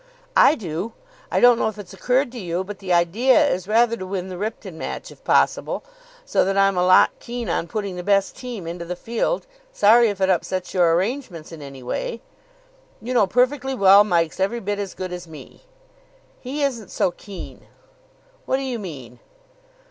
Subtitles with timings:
[0.35, 0.93] "I do.
[1.31, 4.29] I don't know if it's occurred to you, but the idea is rather to win
[4.29, 5.83] the Ripton match, if possible.
[6.25, 9.45] So that I'm a lot keen on putting the best team into the field.
[9.71, 12.21] Sorry if it upsets your arrangements in any way."
[12.99, 15.65] "You know perfectly well Mike's every bit as good as me."
[16.39, 17.67] "He isn't so keen."
[18.47, 19.19] "What do you mean?"